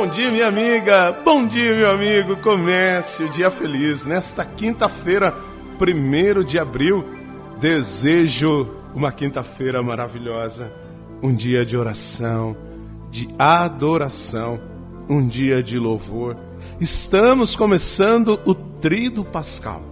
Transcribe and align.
Bom 0.00 0.06
dia, 0.06 0.30
minha 0.30 0.46
amiga. 0.46 1.12
Bom 1.22 1.46
dia, 1.46 1.74
meu 1.76 1.90
amigo. 1.90 2.34
Comece 2.38 3.22
o 3.22 3.28
dia 3.28 3.50
feliz 3.50 4.06
nesta 4.06 4.46
quinta-feira, 4.46 5.36
1 5.78 6.42
de 6.42 6.58
abril. 6.58 7.04
Desejo 7.60 8.66
uma 8.94 9.12
quinta-feira 9.12 9.82
maravilhosa, 9.82 10.72
um 11.22 11.34
dia 11.34 11.66
de 11.66 11.76
oração, 11.76 12.56
de 13.10 13.28
adoração, 13.38 14.58
um 15.06 15.26
dia 15.26 15.62
de 15.62 15.78
louvor. 15.78 16.34
Estamos 16.80 17.54
começando 17.54 18.40
o 18.46 18.54
Trido 18.54 19.22
Pascal, 19.22 19.82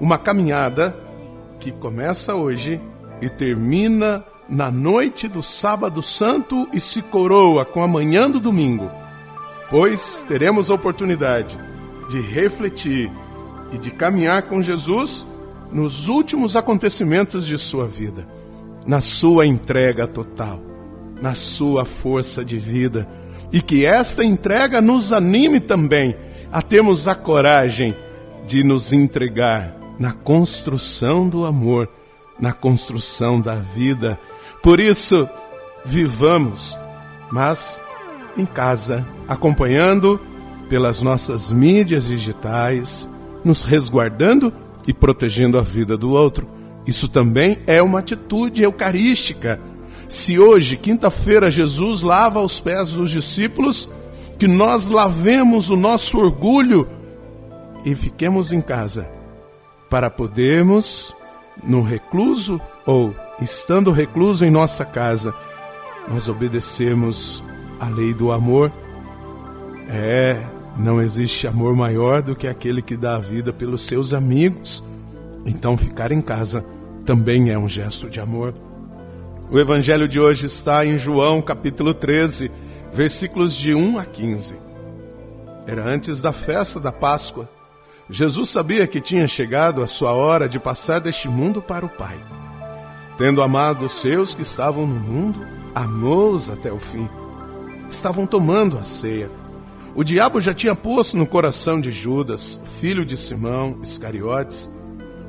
uma 0.00 0.18
caminhada 0.18 0.92
que 1.60 1.70
começa 1.70 2.34
hoje 2.34 2.80
e 3.22 3.28
termina 3.28 4.24
na 4.48 4.72
noite 4.72 5.28
do 5.28 5.40
sábado 5.40 6.02
santo 6.02 6.68
e 6.72 6.80
se 6.80 7.00
coroa 7.00 7.64
com 7.64 7.80
a 7.80 7.86
manhã 7.86 8.28
do 8.28 8.40
domingo, 8.40 8.90
pois 9.70 10.24
teremos 10.26 10.70
a 10.70 10.74
oportunidade 10.74 11.58
de 12.08 12.20
refletir 12.20 13.10
e 13.72 13.78
de 13.78 13.90
caminhar 13.90 14.42
com 14.42 14.62
Jesus 14.62 15.26
nos 15.72 16.08
últimos 16.08 16.56
acontecimentos 16.56 17.46
de 17.46 17.58
sua 17.58 17.86
vida, 17.86 18.26
na 18.86 19.00
sua 19.00 19.46
entrega 19.46 20.06
total, 20.06 20.60
na 21.20 21.34
sua 21.34 21.84
força 21.84 22.44
de 22.44 22.58
vida, 22.58 23.08
e 23.52 23.60
que 23.60 23.84
esta 23.84 24.24
entrega 24.24 24.80
nos 24.80 25.12
anime 25.12 25.60
também 25.60 26.16
a 26.52 26.62
termos 26.62 27.08
a 27.08 27.14
coragem 27.14 27.94
de 28.46 28.62
nos 28.62 28.92
entregar 28.92 29.76
na 29.98 30.12
construção 30.12 31.28
do 31.28 31.44
amor, 31.44 31.88
na 32.38 32.52
construção 32.52 33.40
da 33.40 33.54
vida. 33.54 34.18
Por 34.62 34.78
isso, 34.78 35.28
vivamos, 35.84 36.76
mas 37.30 37.82
em 38.36 38.46
casa, 38.46 39.06
acompanhando 39.28 40.20
pelas 40.68 41.02
nossas 41.02 41.50
mídias 41.50 42.06
digitais, 42.06 43.08
nos 43.44 43.62
resguardando 43.62 44.52
e 44.86 44.92
protegendo 44.92 45.58
a 45.58 45.62
vida 45.62 45.96
do 45.96 46.10
outro. 46.10 46.48
Isso 46.86 47.08
também 47.08 47.58
é 47.66 47.82
uma 47.82 48.00
atitude 48.00 48.62
eucarística. 48.62 49.60
Se 50.08 50.38
hoje, 50.38 50.76
quinta-feira, 50.76 51.50
Jesus 51.50 52.02
lava 52.02 52.40
os 52.40 52.60
pés 52.60 52.92
dos 52.92 53.10
discípulos, 53.10 53.88
que 54.38 54.46
nós 54.46 54.90
lavemos 54.90 55.70
o 55.70 55.76
nosso 55.76 56.18
orgulho 56.18 56.88
e 57.84 57.94
fiquemos 57.94 58.52
em 58.52 58.60
casa 58.60 59.08
para 59.88 60.10
podermos, 60.10 61.14
no 61.64 61.82
recluso 61.82 62.60
ou 62.84 63.14
estando 63.40 63.90
recluso 63.90 64.44
em 64.44 64.50
nossa 64.50 64.84
casa, 64.84 65.34
nós 66.08 66.28
obedecemos 66.28 67.42
a 67.78 67.88
lei 67.88 68.12
do 68.12 68.32
amor. 68.32 68.70
É, 69.88 70.40
não 70.76 71.00
existe 71.00 71.46
amor 71.46 71.74
maior 71.74 72.22
do 72.22 72.36
que 72.36 72.46
aquele 72.46 72.82
que 72.82 72.96
dá 72.96 73.16
a 73.16 73.20
vida 73.20 73.52
pelos 73.52 73.82
seus 73.82 74.12
amigos. 74.12 74.82
Então, 75.44 75.76
ficar 75.76 76.12
em 76.12 76.20
casa 76.20 76.64
também 77.04 77.50
é 77.50 77.58
um 77.58 77.68
gesto 77.68 78.10
de 78.10 78.20
amor. 78.20 78.54
O 79.50 79.58
evangelho 79.58 80.08
de 80.08 80.18
hoje 80.18 80.46
está 80.46 80.84
em 80.84 80.98
João, 80.98 81.40
capítulo 81.40 81.94
13, 81.94 82.50
versículos 82.92 83.54
de 83.54 83.74
1 83.74 83.98
a 83.98 84.04
15. 84.04 84.56
Era 85.66 85.84
antes 85.84 86.20
da 86.20 86.32
festa 86.32 86.80
da 86.80 86.90
Páscoa. 86.90 87.48
Jesus 88.10 88.50
sabia 88.50 88.86
que 88.86 89.00
tinha 89.00 89.26
chegado 89.28 89.82
a 89.82 89.86
sua 89.86 90.12
hora 90.12 90.48
de 90.48 90.58
passar 90.58 91.00
deste 91.00 91.28
mundo 91.28 91.62
para 91.62 91.86
o 91.86 91.88
Pai. 91.88 92.18
Tendo 93.16 93.40
amado 93.40 93.86
os 93.86 94.00
seus 94.00 94.34
que 94.34 94.42
estavam 94.42 94.86
no 94.86 95.00
mundo, 95.00 95.40
amou-os 95.74 96.50
até 96.50 96.72
o 96.72 96.78
fim. 96.78 97.08
Estavam 97.90 98.26
tomando 98.26 98.78
a 98.78 98.82
ceia. 98.82 99.30
O 99.94 100.04
diabo 100.04 100.40
já 100.40 100.52
tinha 100.52 100.74
posto 100.74 101.16
no 101.16 101.26
coração 101.26 101.80
de 101.80 101.90
Judas, 101.90 102.60
filho 102.80 103.04
de 103.04 103.16
Simão 103.16 103.78
Iscariotes, 103.82 104.70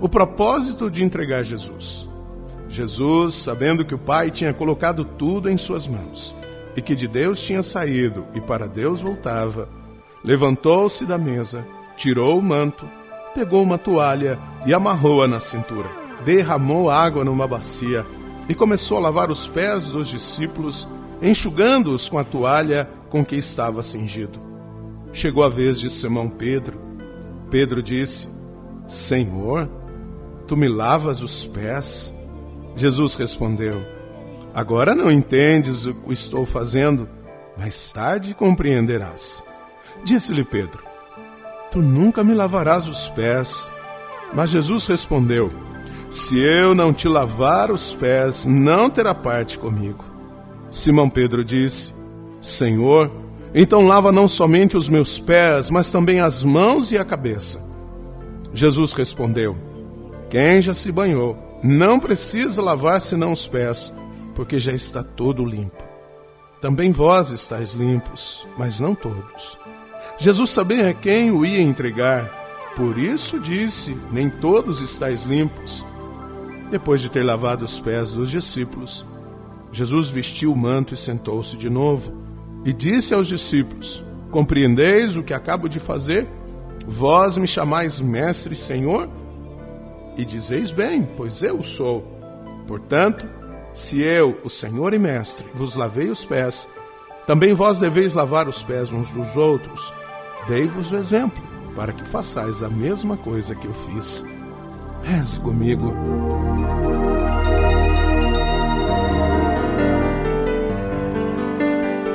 o 0.00 0.08
propósito 0.08 0.90
de 0.90 1.04
entregar 1.04 1.44
Jesus. 1.44 2.08
Jesus, 2.68 3.36
sabendo 3.36 3.84
que 3.84 3.94
o 3.94 3.98
Pai 3.98 4.30
tinha 4.30 4.52
colocado 4.52 5.04
tudo 5.04 5.48
em 5.48 5.56
suas 5.56 5.86
mãos 5.86 6.34
e 6.76 6.82
que 6.82 6.96
de 6.96 7.06
Deus 7.06 7.40
tinha 7.40 7.62
saído 7.62 8.26
e 8.34 8.40
para 8.40 8.66
Deus 8.66 9.00
voltava, 9.00 9.68
levantou-se 10.24 11.04
da 11.04 11.16
mesa, 11.16 11.64
tirou 11.96 12.38
o 12.38 12.42
manto, 12.42 12.88
pegou 13.34 13.62
uma 13.62 13.78
toalha 13.78 14.38
e 14.66 14.74
amarrou-a 14.74 15.28
na 15.28 15.38
cintura 15.38 16.06
derramou 16.26 16.90
água 16.90 17.24
numa 17.24 17.46
bacia 17.46 18.04
e 18.48 18.54
começou 18.54 18.98
a 18.98 19.02
lavar 19.02 19.30
os 19.30 19.46
pés 19.46 19.88
dos 19.88 20.08
discípulos, 20.08 20.88
enxugando-os 21.20 22.08
com 22.08 22.18
a 22.18 22.24
toalha 22.24 22.88
com 23.10 23.24
que 23.24 23.36
estava 23.36 23.82
cingido. 23.82 24.40
Chegou 25.12 25.42
a 25.42 25.48
vez 25.48 25.80
de 25.80 25.88
Simão 25.88 26.28
Pedro. 26.28 26.78
Pedro 27.50 27.82
disse: 27.82 28.28
Senhor, 28.88 29.68
tu 30.46 30.56
me 30.56 30.68
lavas 30.68 31.22
os 31.22 31.44
pés? 31.44 32.14
Jesus 32.76 33.14
respondeu: 33.14 33.82
Agora 34.54 34.94
não 34.94 35.10
entendes 35.10 35.86
o 35.86 35.94
que 35.94 36.12
estou 36.12 36.44
fazendo, 36.44 37.08
mais 37.56 37.90
tarde 37.92 38.34
compreenderás. 38.34 39.44
Disse-lhe 40.04 40.44
Pedro: 40.44 40.82
Tu 41.70 41.80
nunca 41.80 42.22
me 42.22 42.34
lavarás 42.34 42.86
os 42.88 43.08
pés. 43.08 43.70
Mas 44.34 44.50
Jesus 44.50 44.86
respondeu: 44.86 45.50
se 46.10 46.38
eu 46.38 46.74
não 46.74 46.94
te 46.94 47.08
lavar 47.08 47.70
os 47.70 47.92
pés, 47.92 48.46
não 48.46 48.88
terá 48.88 49.14
parte 49.14 49.58
comigo. 49.58 50.04
Simão 50.76 51.08
Pedro 51.08 51.42
disse: 51.42 51.90
Senhor, 52.42 53.10
então 53.54 53.86
lava 53.86 54.12
não 54.12 54.28
somente 54.28 54.76
os 54.76 54.90
meus 54.90 55.18
pés, 55.18 55.70
mas 55.70 55.90
também 55.90 56.20
as 56.20 56.44
mãos 56.44 56.92
e 56.92 56.98
a 56.98 57.04
cabeça. 57.04 57.66
Jesus 58.52 58.92
respondeu: 58.92 59.56
Quem 60.28 60.60
já 60.60 60.74
se 60.74 60.92
banhou, 60.92 61.34
não 61.62 61.98
precisa 61.98 62.60
lavar 62.60 63.00
senão 63.00 63.32
os 63.32 63.48
pés, 63.48 63.90
porque 64.34 64.58
já 64.58 64.70
está 64.70 65.02
todo 65.02 65.46
limpo. 65.46 65.82
Também 66.60 66.92
vós 66.92 67.32
estáis 67.32 67.72
limpos, 67.72 68.46
mas 68.58 68.78
não 68.78 68.94
todos. 68.94 69.56
Jesus 70.18 70.50
sabia 70.50 70.92
quem 70.92 71.30
o 71.30 71.44
ia 71.46 71.62
entregar, 71.62 72.28
por 72.76 72.98
isso 72.98 73.40
disse: 73.40 73.96
Nem 74.12 74.28
todos 74.28 74.82
estáis 74.82 75.24
limpos. 75.24 75.86
Depois 76.70 77.00
de 77.00 77.08
ter 77.08 77.22
lavado 77.22 77.64
os 77.64 77.80
pés 77.80 78.12
dos 78.12 78.30
discípulos, 78.30 79.06
Jesus 79.76 80.08
vestiu 80.08 80.54
o 80.54 80.56
manto 80.56 80.94
e 80.94 80.96
sentou-se 80.96 81.54
de 81.54 81.68
novo 81.68 82.10
e 82.64 82.72
disse 82.72 83.12
aos 83.12 83.28
discípulos: 83.28 84.02
Compreendeis 84.30 85.18
o 85.18 85.22
que 85.22 85.34
acabo 85.34 85.68
de 85.68 85.78
fazer? 85.78 86.26
Vós 86.86 87.36
me 87.36 87.46
chamais 87.46 88.00
mestre 88.00 88.54
e 88.54 88.56
senhor? 88.56 89.06
E 90.16 90.24
dizeis 90.24 90.70
bem, 90.70 91.06
pois 91.14 91.42
eu 91.42 91.62
sou. 91.62 92.02
Portanto, 92.66 93.28
se 93.74 94.00
eu, 94.00 94.40
o 94.42 94.48
Senhor 94.48 94.94
e 94.94 94.98
Mestre, 94.98 95.46
vos 95.54 95.76
lavei 95.76 96.08
os 96.08 96.24
pés, 96.24 96.66
também 97.26 97.52
vós 97.52 97.78
deveis 97.78 98.14
lavar 98.14 98.48
os 98.48 98.62
pés 98.62 98.90
uns 98.90 99.10
dos 99.10 99.36
outros. 99.36 99.92
Dei-vos 100.48 100.90
o 100.90 100.96
exemplo, 100.96 101.42
para 101.74 101.92
que 101.92 102.04
façais 102.04 102.62
a 102.62 102.70
mesma 102.70 103.18
coisa 103.18 103.54
que 103.54 103.66
eu 103.66 103.74
fiz. 103.74 104.24
Reze 105.02 105.38
comigo. 105.38 105.92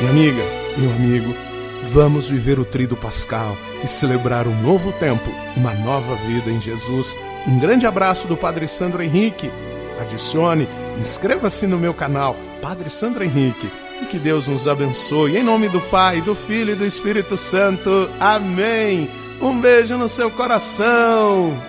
Minha 0.00 0.10
amiga, 0.10 0.42
meu 0.78 0.90
amigo, 0.90 1.34
Vamos 1.82 2.28
viver 2.28 2.58
o 2.58 2.64
trido 2.64 2.96
pascal 2.96 3.56
e 3.82 3.86
celebrar 3.88 4.46
um 4.46 4.62
novo 4.62 4.92
tempo, 4.92 5.28
uma 5.56 5.72
nova 5.72 6.14
vida 6.14 6.50
em 6.50 6.60
Jesus. 6.60 7.16
Um 7.46 7.58
grande 7.58 7.86
abraço 7.86 8.28
do 8.28 8.36
Padre 8.36 8.68
Sandro 8.68 9.02
Henrique. 9.02 9.50
Adicione, 10.00 10.68
inscreva-se 11.00 11.66
no 11.66 11.78
meu 11.78 11.92
canal, 11.92 12.36
Padre 12.60 12.90
Sandro 12.90 13.24
Henrique, 13.24 13.70
e 14.00 14.06
que 14.06 14.18
Deus 14.18 14.46
nos 14.46 14.68
abençoe. 14.68 15.36
Em 15.36 15.42
nome 15.42 15.68
do 15.68 15.80
Pai, 15.80 16.20
do 16.20 16.34
Filho 16.34 16.72
e 16.72 16.76
do 16.76 16.86
Espírito 16.86 17.36
Santo. 17.36 18.10
Amém. 18.20 19.10
Um 19.40 19.58
beijo 19.60 19.96
no 19.96 20.08
seu 20.08 20.30
coração. 20.30 21.60